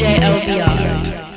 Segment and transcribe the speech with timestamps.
[0.00, 1.29] DJ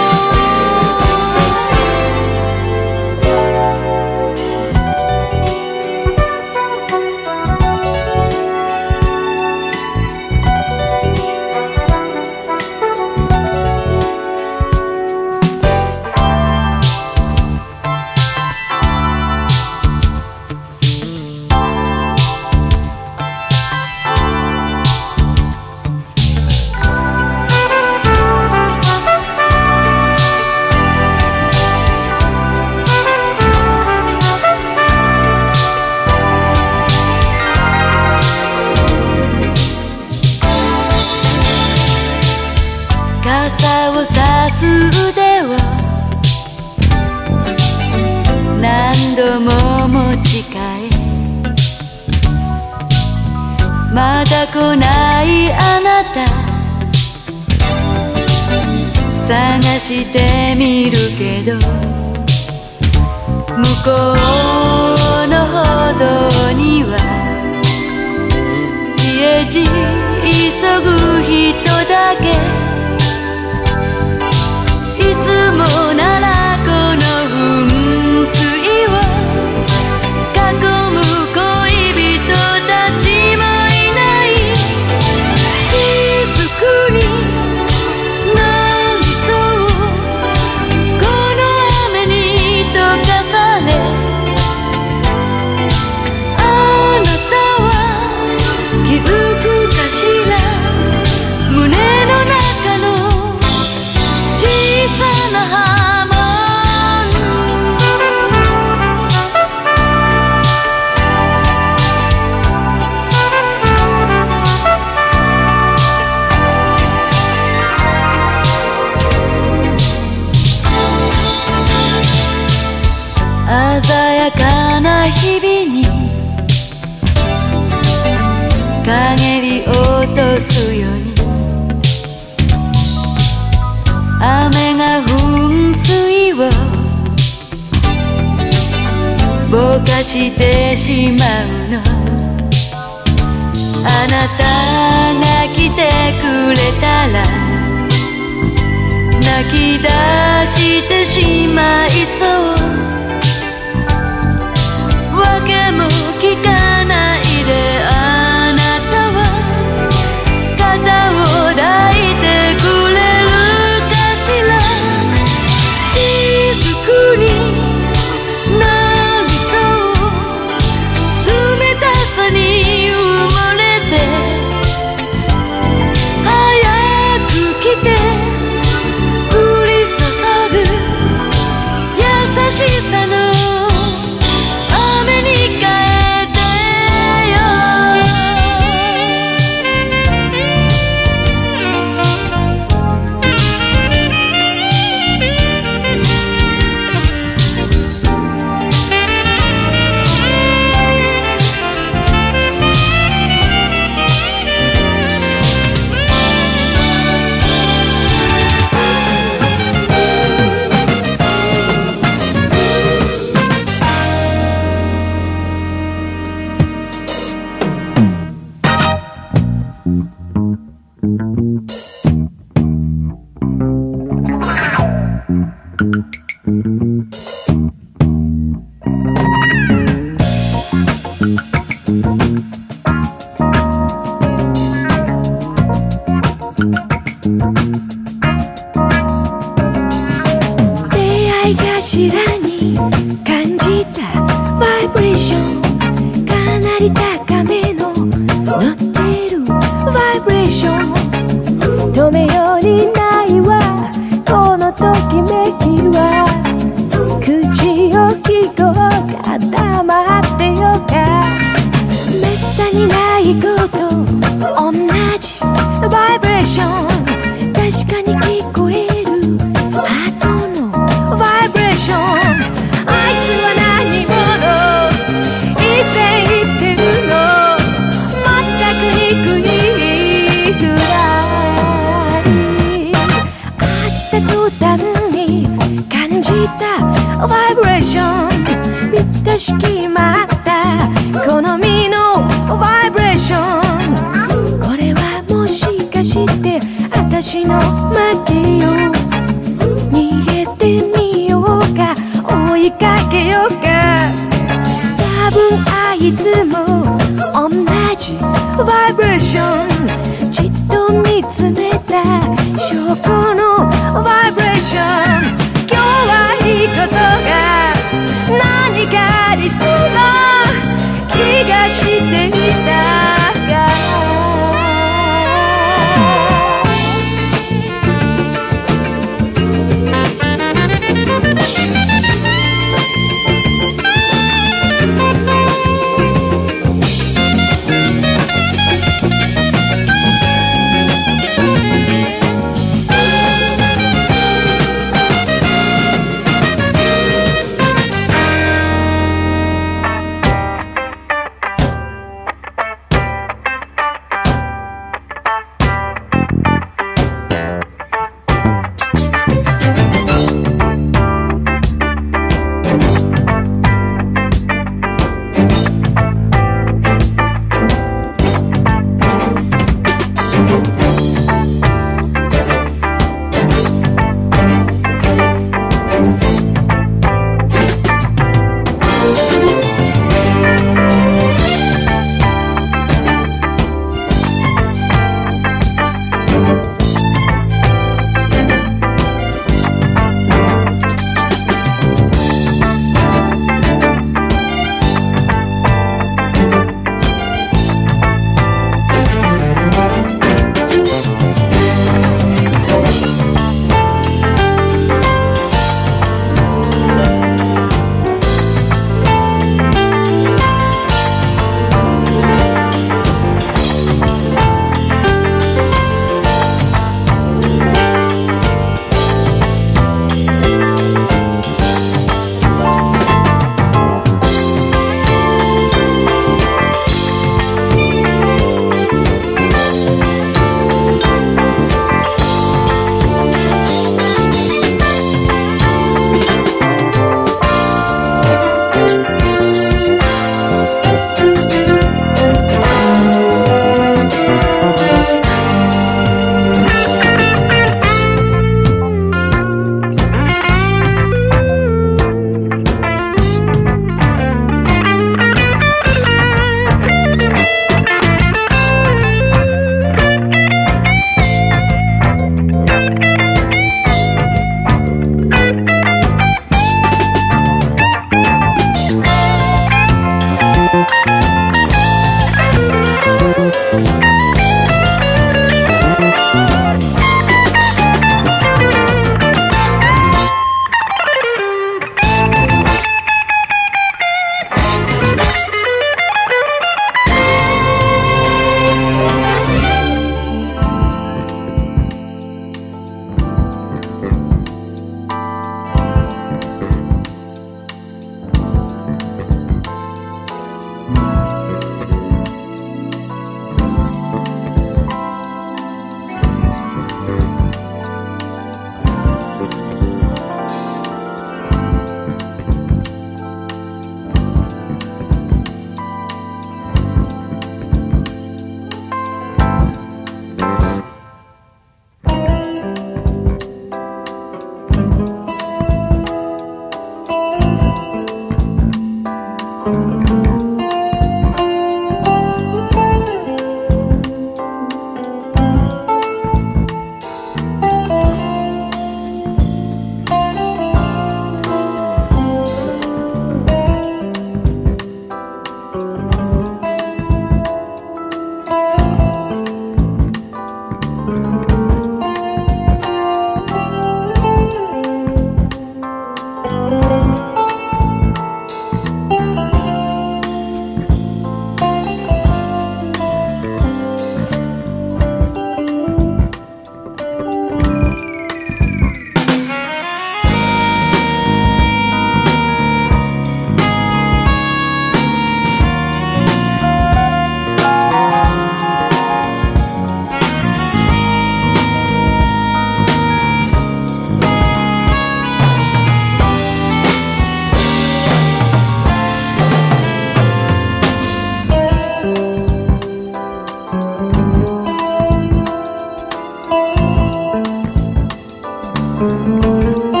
[599.31, 600.00] Música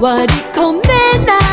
[0.00, 1.47] 割り込めない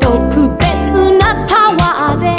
[0.00, 2.36] 特別なパワーで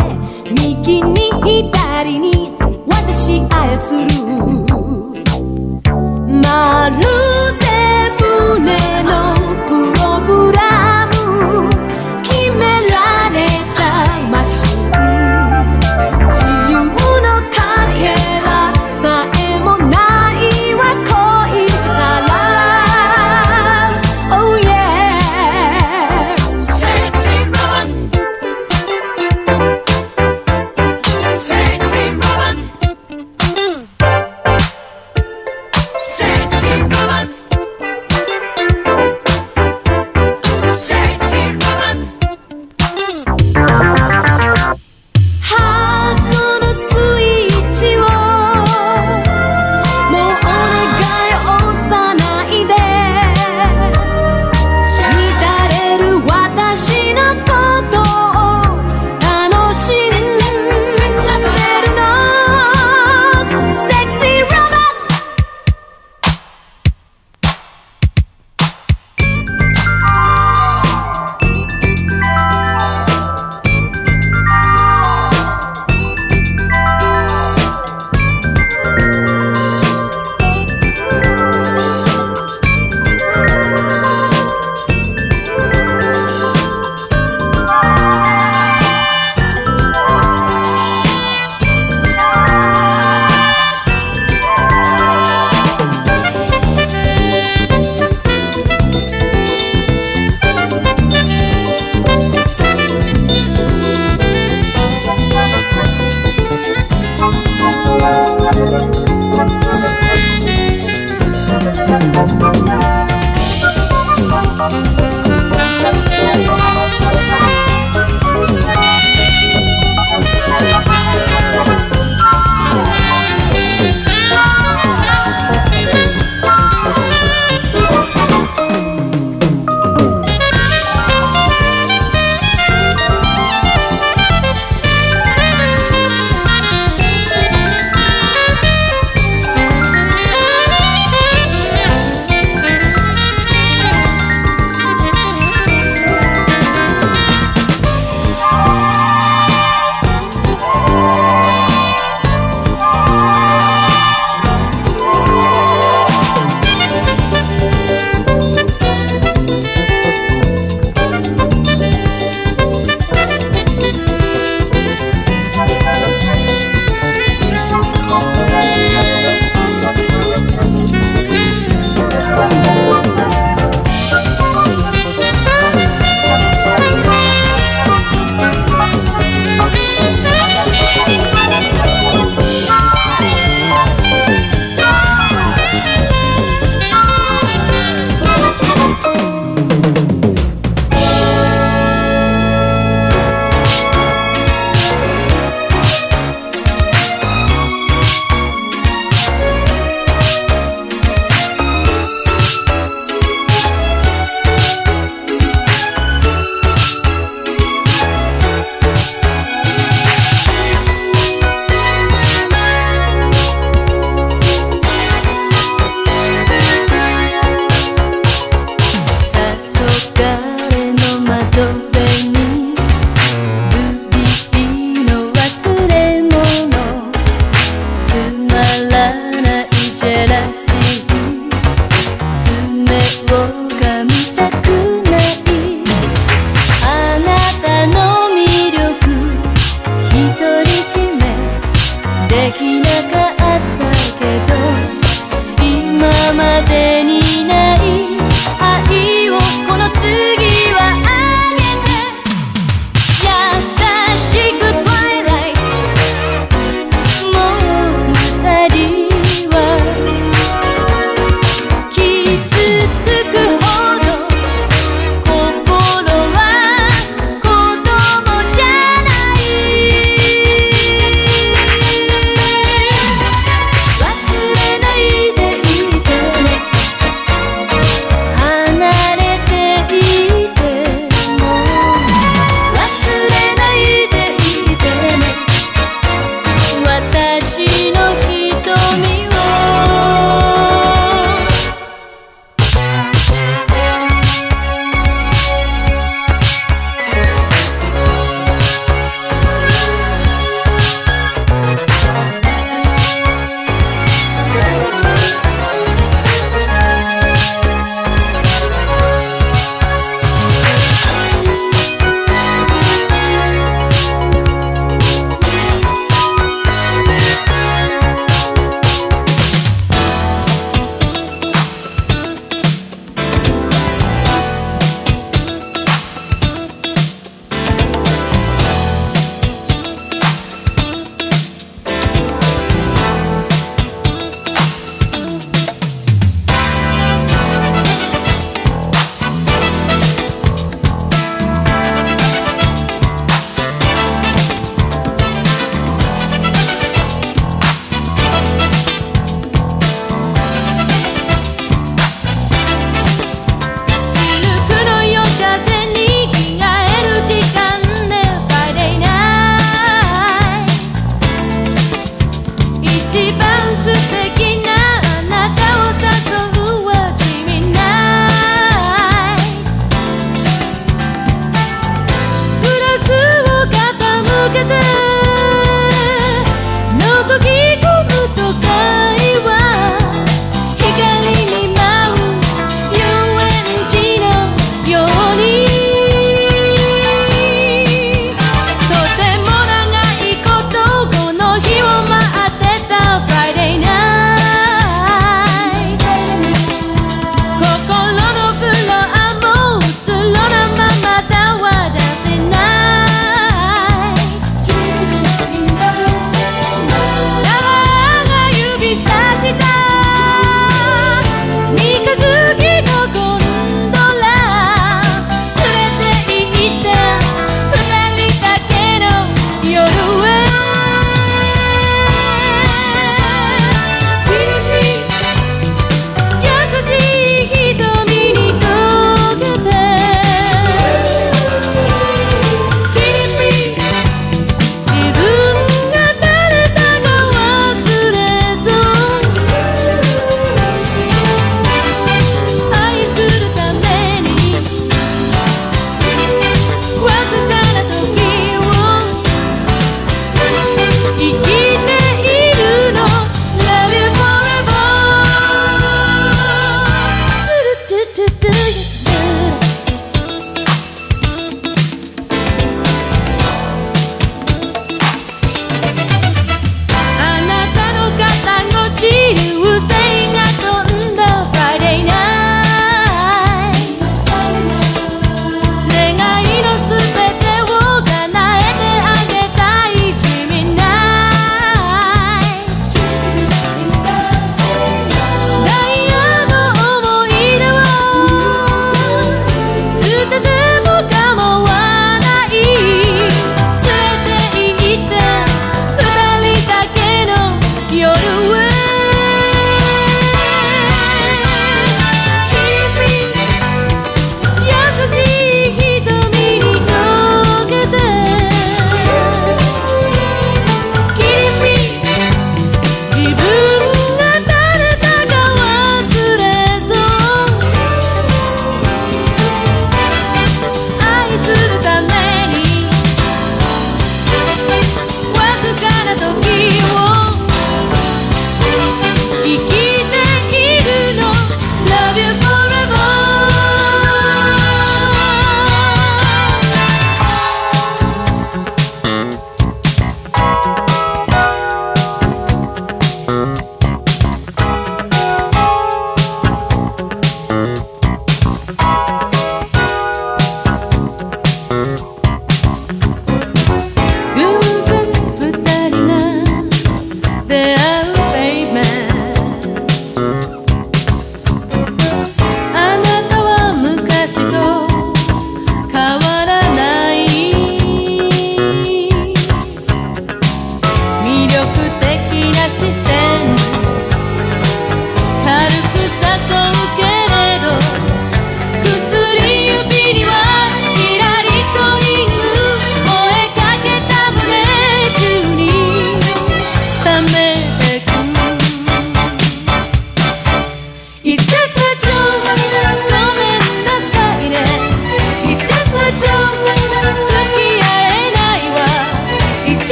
[0.51, 2.53] 右に左に
[2.85, 4.07] 私操る。
[6.43, 7.26] まる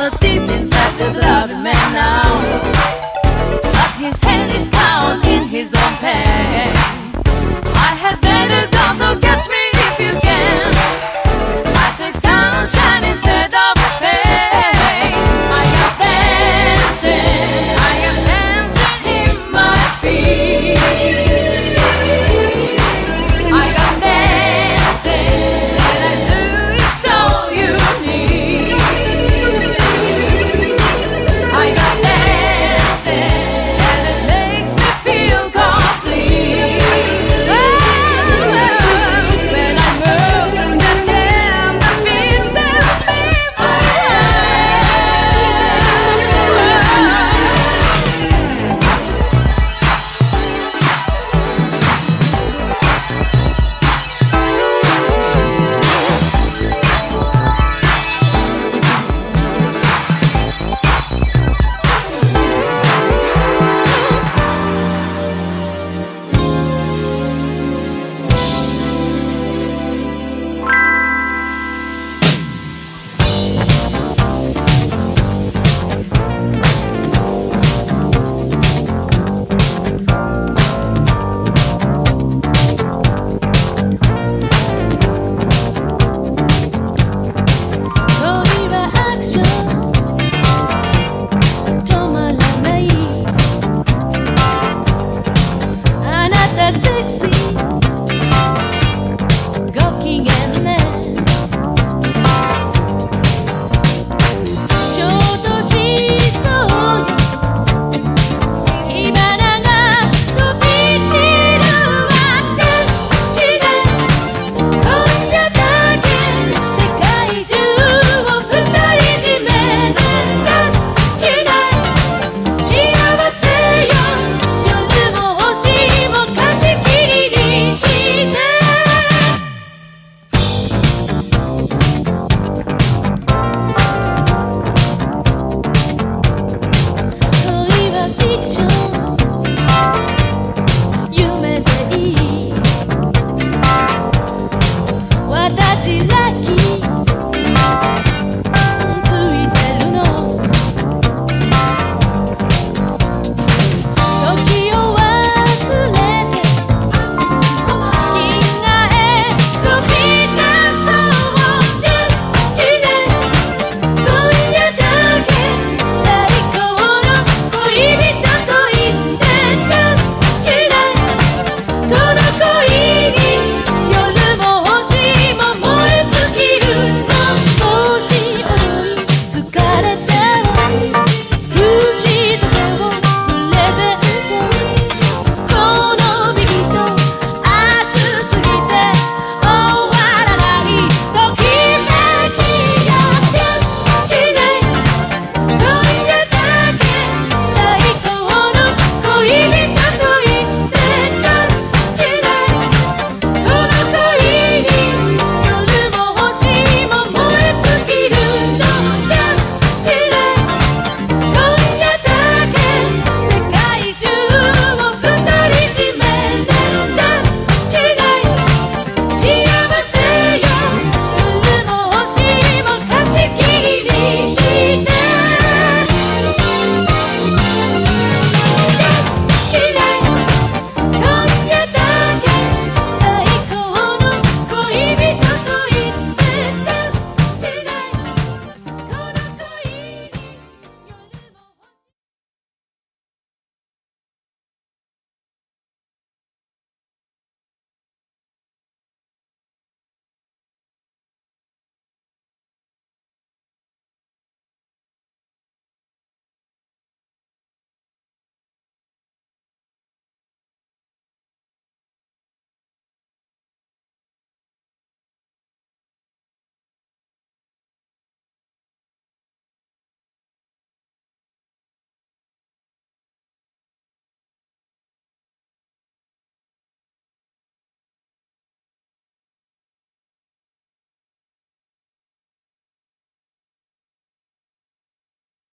[0.00, 2.30] the deep inside the blood man now.
[3.60, 6.72] But his head is bound in his own pain.
[7.86, 9.59] I had better go, so catch me.